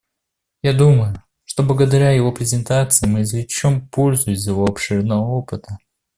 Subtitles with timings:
[0.63, 5.77] Я думаю, что благодаря его презентации мы извлечем пользу из его обширного опыта.